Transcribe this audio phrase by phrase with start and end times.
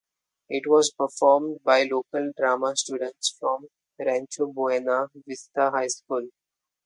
[0.49, 3.67] It was performed by local drama students from
[3.99, 6.29] Rancho Buena Vista High School.